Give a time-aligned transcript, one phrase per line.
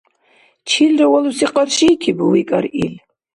[0.69, 2.93] —Чилра валуси къаршиикибу?— викӀар ил.